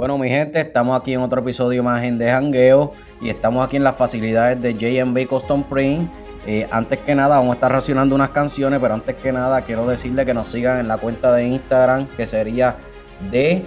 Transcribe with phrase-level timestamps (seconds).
[0.00, 3.76] Bueno, mi gente, estamos aquí en otro episodio más en De Jangueo y estamos aquí
[3.76, 6.10] en las facilidades de JB Custom Print.
[6.46, 9.86] Eh, antes que nada, vamos a estar racionando unas canciones, pero antes que nada, quiero
[9.86, 12.76] decirle que nos sigan en la cuenta de Instagram, que sería
[13.30, 13.62] de,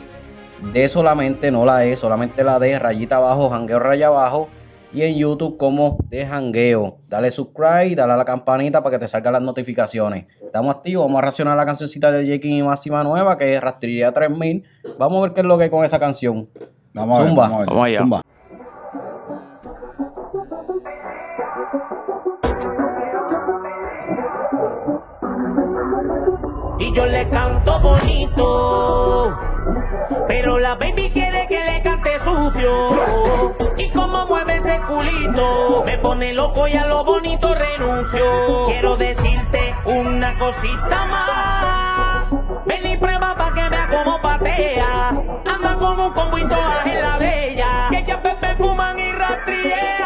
[0.74, 4.50] de solamente, no la E, solamente la D, rayita abajo, jangueo raya abajo
[4.94, 7.00] y en YouTube como de jangueo.
[7.08, 10.26] Dale subscribe, dale a la campanita para que te salgan las notificaciones.
[10.42, 12.48] Estamos activos, vamos a racionar la cancioncita de J.
[12.48, 14.64] y Máxima Nueva, que es Rastrería 3000.
[15.00, 16.48] Vamos a ver qué es lo que hay con esa canción.
[16.94, 17.44] Vamos a ver, Zumba.
[17.44, 17.70] vamos a ver.
[17.70, 18.00] Vamos allá.
[18.00, 18.22] Zumba.
[26.94, 29.40] Yo le canto bonito.
[30.28, 33.56] Pero la baby quiere que le cante sucio.
[33.78, 38.66] Y como mueve ese culito, me pone loco y a lo bonito renuncio.
[38.68, 42.26] Quiero decirte una cosita más.
[42.66, 45.10] Ven y prueba pa' que vea cómo patea.
[45.10, 47.88] Anda con un combo y todas en la de ella.
[47.90, 50.03] Que ella bebe, fuman y rastrea.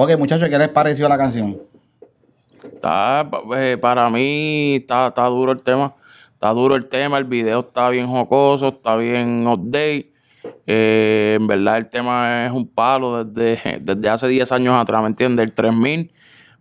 [0.00, 1.60] Ok, muchachos, ¿qué les pareció la canción?
[2.62, 5.92] Está, eh, para mí está, está duro el tema.
[6.34, 10.12] Está duro el tema, el video está bien jocoso, está bien update.
[10.68, 15.08] Eh, en verdad el tema es un palo desde, desde hace 10 años atrás, ¿me
[15.08, 15.44] entiendes?
[15.46, 16.12] El 3000,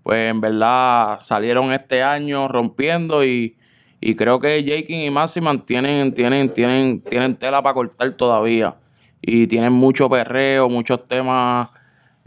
[0.01, 3.55] pues en verdad salieron este año rompiendo y,
[4.01, 8.73] y creo que Jakin y Maximan tienen, tienen, tienen, tienen tela para cortar todavía.
[9.21, 11.69] Y tienen mucho perreo, muchos temas.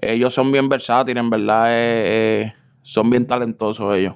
[0.02, 2.52] Ellos son bien versátiles, en verdad eh, eh,
[2.82, 4.14] son bien talentosos ellos.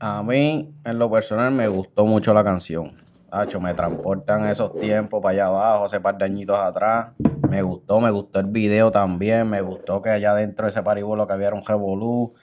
[0.00, 2.92] A mí, en lo personal, me gustó mucho la canción.
[3.30, 7.12] Hacho, me transportan esos tiempos para allá abajo, hace par de añitos atrás.
[7.48, 9.48] Me gustó, me gustó el video también.
[9.48, 12.34] Me gustó que allá dentro de ese paribolo que había un revolú,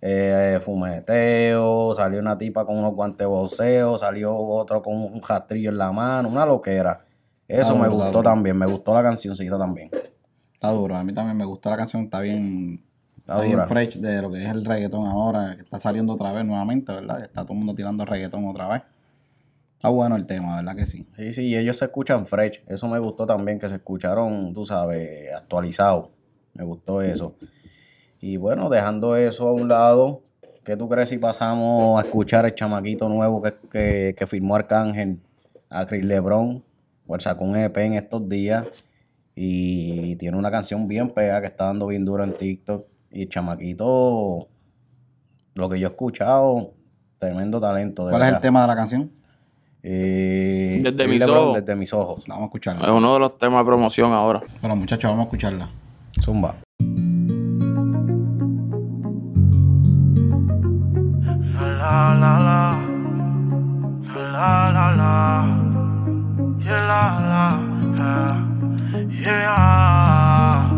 [0.00, 5.70] eh, fumeteo, salió una tipa con unos guantes de boxeo, salió otro con un rastrillo
[5.70, 7.04] en la mano, una loquera.
[7.48, 9.90] Eso Ah, me gustó también, me gustó la cancioncita también.
[10.58, 10.96] Está duro.
[10.96, 12.02] A mí también me gusta la canción.
[12.02, 12.82] Está bien,
[13.18, 16.32] Está está bien fresh de lo que es el reggaetón ahora, que está saliendo otra
[16.32, 17.22] vez nuevamente, ¿verdad?
[17.22, 18.82] Está todo el mundo tirando reggaetón otra vez.
[19.76, 21.06] Está bueno el tema, ¿verdad que sí?
[21.14, 22.60] Sí, sí, y ellos se escuchan fresh.
[22.66, 26.08] Eso me gustó también, que se escucharon, tú sabes, actualizados.
[26.54, 27.36] Me gustó eso.
[28.20, 30.22] Y bueno, dejando eso a un lado,
[30.64, 35.20] ¿qué tú crees si pasamos a escuchar el chamaquito nuevo que, que, que firmó Arcángel,
[35.70, 36.64] a Chris Lebron?
[37.06, 38.66] Pues sacó un EP en estos días
[39.40, 42.84] y tiene una canción bien pega que está dando bien duro en TikTok.
[43.12, 44.48] Y el chamaquito,
[45.54, 46.72] lo que yo he escuchado,
[47.18, 48.04] tremendo talento.
[48.06, 48.42] De ¿Cuál es el verdad.
[48.42, 49.10] tema de la canción?
[49.82, 51.54] Eh, Desde mis Lebron, ojos.
[51.60, 52.24] Desde mis ojos.
[52.26, 52.92] Vamos a Es escucharla.
[52.92, 54.42] uno de los temas de promoción ahora.
[54.60, 55.70] Bueno, muchachos, vamos a escucharla.
[56.20, 56.56] Zumba.
[61.78, 62.58] La la la.
[64.32, 65.18] la la.
[66.58, 67.48] Yeah, la
[67.98, 68.47] la.
[69.24, 70.70] Yeah.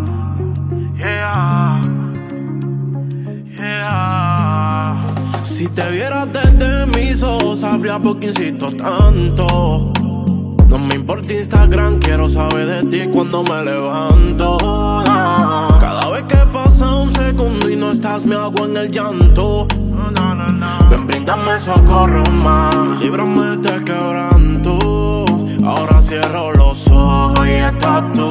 [0.98, 1.80] Yeah.
[3.58, 5.44] Yeah.
[5.44, 9.92] Si te vieras desde mis ojos, sabría por qué insisto tanto.
[10.68, 14.56] No me importa Instagram, quiero saber de ti cuando me levanto.
[15.78, 19.66] Cada vez que pasa un segundo y no estás, me hago en el llanto.
[20.88, 25.26] Ven, brindame socorro más, líbrame de este quebranto.
[25.64, 28.29] Ahora cierro los ojos y estás tú.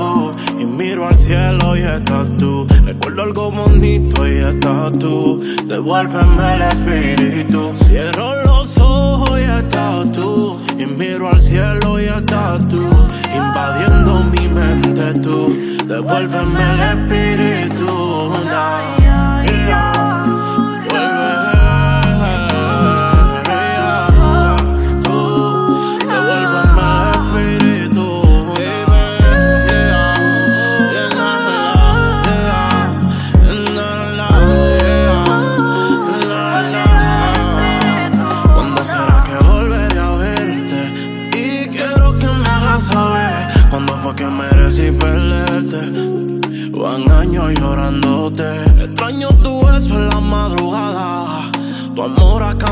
[1.29, 2.65] Cielo y estás tú.
[2.85, 5.39] Recuerdo algo bonito y estás tú.
[5.67, 7.71] Devuélveme el espíritu.
[7.75, 10.59] Cierro los ojos y estás tú.
[10.75, 12.89] Y miro al cielo y estás tú.
[13.31, 15.55] Invadiendo mi mente tú.
[15.85, 18.08] Devuélveme el espíritu.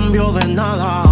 [0.07, 1.04] Cambio de nada.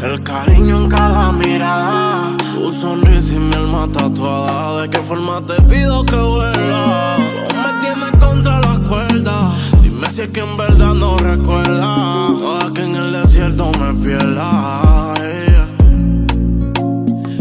[0.00, 2.36] El cariño en cada mirada.
[2.54, 4.82] Tu sonrisa y mi alma tatuada.
[4.82, 7.16] ¿De qué forma te pido que vuelva?
[7.48, 9.54] Tú me tienes contra las cuerdas.
[9.82, 12.30] Dime si es que en verdad no recuerdas.
[12.42, 15.14] No es que en el desierto me pierda.
[15.16, 15.66] yeah.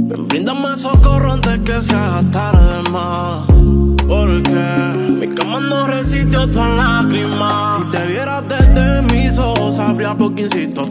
[0.10, 3.46] Ven, bríndame socorro antes que se haga tarde más.
[4.08, 4.64] Porque
[5.20, 7.84] mi cama no resistió tus lágrimas.
[7.86, 8.33] Si te ojos,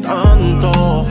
[0.01, 1.07] tanto.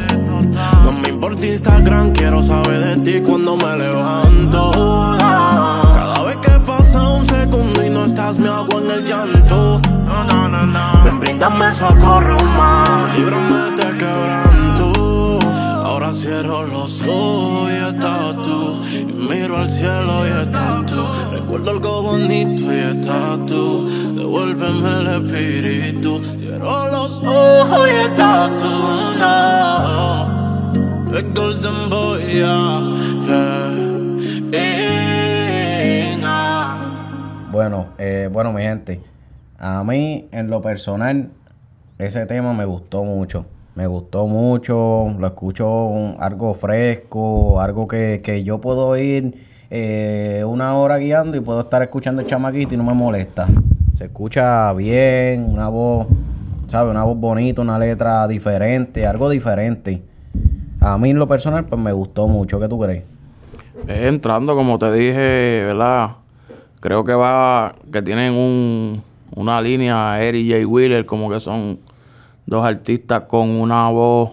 [0.83, 4.71] No me importa Instagram, quiero saber de ti cuando me levanto.
[5.19, 9.81] Cada vez que pasa un segundo y no estás, me hago en el llanto.
[11.03, 13.90] Ven, bríndame socorro más, líbrame de
[16.13, 18.81] cierro los ojos y estás tú.
[18.93, 21.05] Y miro al cielo y estás tú.
[21.31, 23.87] Recuerdo algo bonito y estás tú.
[24.15, 26.19] Devuélveme el espíritu.
[26.19, 28.69] Cierro los ojos y estás tú.
[29.19, 30.01] No.
[31.33, 32.81] Golden Boy, yeah.
[33.27, 33.91] yeah.
[37.51, 39.01] Bueno, eh, bueno, mi gente,
[39.59, 41.31] a mí en lo personal
[41.97, 43.45] ese tema me gustó mucho.
[43.75, 49.33] Me gustó mucho, lo escucho algo fresco, algo que, que yo puedo ir
[49.69, 53.47] eh, una hora guiando y puedo estar escuchando el chamaquito y no me molesta.
[53.93, 56.07] Se escucha bien, una voz,
[56.67, 56.91] ¿sabes?
[56.91, 60.01] Una voz bonita, una letra diferente, algo diferente.
[60.81, 63.03] A mí en lo personal pues me gustó mucho, ¿qué tú crees?
[63.87, 66.11] Entrando, como te dije, ¿verdad?
[66.81, 69.01] Creo que va, que tienen un,
[69.33, 70.67] una línea, Eric J.
[70.67, 71.79] Wheeler, como que son
[72.45, 74.31] dos artistas con una voz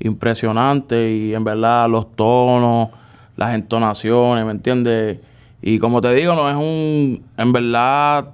[0.00, 2.90] impresionante y en verdad los tonos,
[3.36, 5.18] las entonaciones, ¿me entiendes?
[5.62, 8.30] Y como te digo, no es un, en verdad,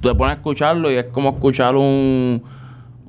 [0.00, 2.42] tú te pones a escucharlo y es como escuchar un,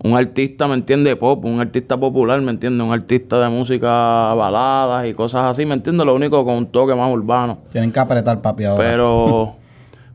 [0.03, 1.15] un artista, ¿me entiendes?
[1.17, 2.85] Pop, un artista popular, ¿me entiendes?
[2.85, 6.05] Un artista de música baladas y cosas así, ¿me entiendes?
[6.05, 7.59] Lo único con un toque más urbano.
[7.71, 8.83] Tienen que apretar papi ahora.
[8.83, 9.55] Pero,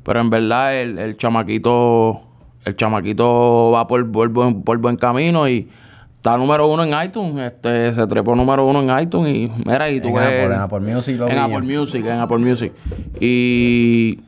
[0.02, 2.22] pero en verdad el, el chamaquito,
[2.66, 5.68] el chamaquito va por, por buen, por buen camino y
[6.14, 10.00] está número uno en iTunes, este, se trepó número uno en iTunes y mira, y
[10.00, 11.80] tú En ves- Apple, en Apple Music lo en vi Apple yo.
[11.80, 12.72] Music, en Apple Music.
[13.20, 14.20] Y,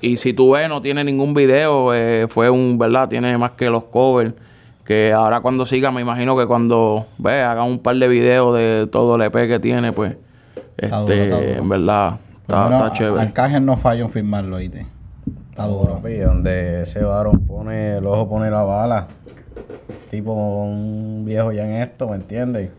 [0.00, 3.08] y si tú ves, no tiene ningún video, eh, fue un, ¿verdad?
[3.08, 4.34] Tiene más que los covers.
[4.84, 8.86] Que ahora cuando siga, me imagino que cuando ve, haga un par de videos de
[8.90, 10.16] todo el EP que tiene, pues,
[10.76, 11.62] Está este, duro, está duro.
[11.62, 13.20] en verdad, está, está chévere.
[13.22, 14.86] Arcángel no falló en firmarlo, ¿oíste?
[15.50, 15.94] Está duro.
[15.96, 19.08] Papi, donde ese varón pone el ojo, pone la bala.
[20.10, 22.70] Tipo un viejo ya en esto, ¿me entiendes?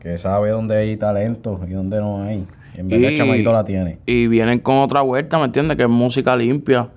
[0.00, 2.46] Que sabe dónde hay talento y dónde no hay.
[2.76, 3.98] Y en verdad el chamaquito la tiene.
[4.06, 5.76] y vienen con otra vuelta, ¿me entiendes?
[5.76, 6.88] Que es música limpia,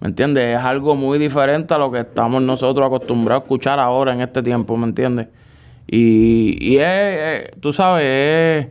[0.00, 0.56] ¿me entiendes?
[0.56, 4.42] Es algo muy diferente a lo que estamos nosotros acostumbrados a escuchar ahora en este
[4.42, 5.26] tiempo, ¿me entiendes?
[5.86, 6.86] Y, y es,
[7.50, 8.66] es- tú sabes, es,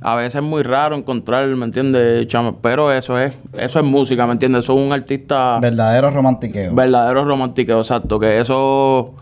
[0.00, 2.26] a veces es muy raro encontrar, ¿me entiendes?
[2.62, 4.64] Pero eso es, eso es música, ¿me entiendes?
[4.64, 6.74] Eso es un artista Verdadero romantiqueo.
[6.74, 8.18] verdadero romántico, exacto.
[8.20, 9.14] Que eso,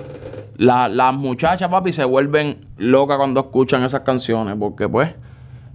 [0.56, 5.10] la- las muchachas, papi, se vuelven locas cuando escuchan esas canciones, porque pues...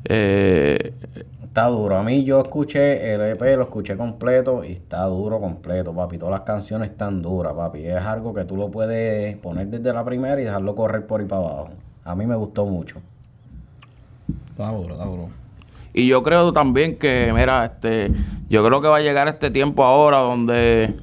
[0.05, 0.93] Eh,
[1.43, 1.97] Está duro.
[1.97, 6.17] A mí yo escuché el EP, lo escuché completo y está duro completo, papi.
[6.17, 7.85] Todas las canciones están duras, papi.
[7.85, 11.27] Es algo que tú lo puedes poner desde la primera y dejarlo correr por ahí
[11.27, 11.69] para abajo.
[12.05, 12.99] A mí me gustó mucho.
[14.61, 15.29] Está duro, está duro.
[15.93, 18.11] Y yo creo también que, mira, este,
[18.49, 20.95] yo creo que va a llegar este tiempo ahora donde,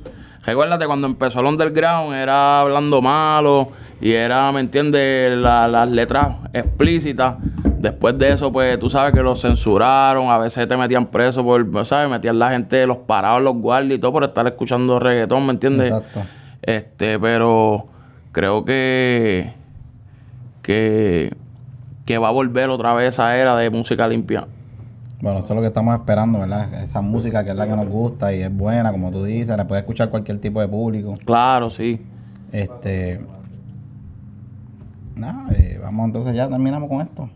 [0.44, 3.68] recuérdate, cuando empezó el underground era hablando malo
[4.00, 7.34] y era, ¿me entiendes?, La- las letras explícitas.
[7.78, 11.84] Después de eso, pues tú sabes que los censuraron, a veces te metían preso por,
[11.86, 12.08] ¿sabes?
[12.08, 15.88] Metían la gente, los parados, los guardias y todo por estar escuchando reggaetón, ¿me entiendes?
[15.92, 16.22] Exacto.
[16.62, 17.86] Este, pero
[18.32, 19.52] creo que,
[20.62, 21.32] que,
[22.08, 24.46] que va a volver otra vez esa era de música limpia.
[25.20, 26.82] Bueno, eso es lo que estamos esperando, ¿verdad?
[26.82, 29.68] Esa música que es la que nos gusta y es buena, como tú dices, la
[29.68, 31.18] puede escuchar cualquier tipo de público.
[31.26, 32.00] Claro, sí.
[32.50, 33.20] Este.
[35.16, 37.28] Nada, eh, vamos entonces ya terminamos con esto.